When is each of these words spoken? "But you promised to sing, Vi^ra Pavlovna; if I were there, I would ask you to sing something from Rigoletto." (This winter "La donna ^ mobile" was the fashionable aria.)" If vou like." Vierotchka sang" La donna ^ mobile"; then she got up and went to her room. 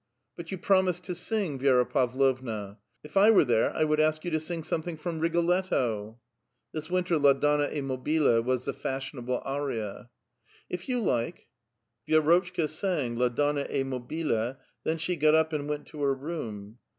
"But 0.35 0.49
you 0.51 0.57
promised 0.57 1.03
to 1.03 1.13
sing, 1.13 1.59
Vi^ra 1.59 1.87
Pavlovna; 1.87 2.79
if 3.03 3.15
I 3.15 3.29
were 3.29 3.45
there, 3.45 3.71
I 3.75 3.83
would 3.83 3.99
ask 3.99 4.25
you 4.25 4.31
to 4.31 4.39
sing 4.39 4.63
something 4.63 4.97
from 4.97 5.19
Rigoletto." 5.19 6.17
(This 6.73 6.89
winter 6.89 7.19
"La 7.19 7.33
donna 7.33 7.67
^ 7.67 7.83
mobile" 7.83 8.41
was 8.41 8.65
the 8.65 8.73
fashionable 8.73 9.41
aria.)" 9.45 10.09
If 10.71 10.87
vou 10.87 11.03
like." 11.03 11.45
Vierotchka 12.09 12.67
sang" 12.67 13.15
La 13.15 13.29
donna 13.29 13.65
^ 13.65 13.85
mobile"; 13.85 14.57
then 14.83 14.97
she 14.97 15.15
got 15.15 15.35
up 15.35 15.53
and 15.53 15.69
went 15.69 15.85
to 15.85 16.01
her 16.01 16.15
room. 16.15 16.79